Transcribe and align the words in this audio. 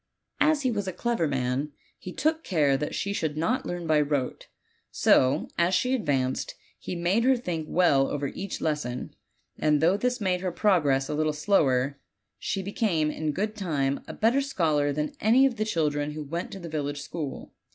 As 0.39 0.63
he 0.63 0.71
was 0.71 0.87
a 0.87 0.93
clever 0.93 1.27
man, 1.27 1.73
he 1.99 2.11
took 2.11 2.43
care 2.43 2.75
that 2.75 2.95
she 2.95 3.13
should 3.13 3.37
not 3.37 3.67
learn 3.67 3.85
by 3.85 4.01
rote; 4.01 4.47
so, 4.89 5.47
as 5.59 5.75
she 5.75 5.93
advanced, 5.93 6.55
he 6.79 6.95
made 6.95 7.23
her 7.23 7.37
think 7.37 7.67
well 7.69 8.07
over 8.07 8.25
each 8.29 8.61
lesson, 8.61 9.15
and 9.59 9.79
though 9.79 9.97
this 9.97 10.19
made 10.19 10.41
her 10.41 10.51
progress 10.51 11.07
a 11.07 11.13
little 11.13 11.33
slower, 11.33 11.99
she 12.39 12.63
became 12.63 13.11
in 13.11 13.31
good 13.31 13.55
time 13.55 13.99
a 14.07 14.13
better 14.15 14.41
scholar 14.41 14.91
than 14.91 15.13
any 15.19 15.45
of 15.45 15.57
the 15.57 15.65
children 15.65 16.13
who 16.13 16.23
went 16.23 16.51
to 16.51 16.59
the 16.59 16.67
village 16.67 17.03
school. 17.03 17.53